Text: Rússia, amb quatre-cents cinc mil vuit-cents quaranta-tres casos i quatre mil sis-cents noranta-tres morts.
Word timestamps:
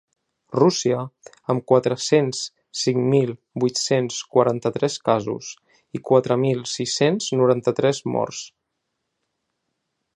Rússia, 0.59 1.01
amb 1.53 1.63
quatre-cents 1.71 2.39
cinc 2.83 3.01
mil 3.11 3.33
vuit-cents 3.63 4.17
quaranta-tres 4.37 4.97
casos 5.11 5.51
i 5.99 6.03
quatre 6.11 6.39
mil 6.45 6.65
sis-cents 6.73 7.29
noranta-tres 7.43 8.01
morts. 8.17 8.41